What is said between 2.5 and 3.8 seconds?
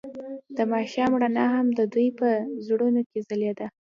زړونو کې ځلېده.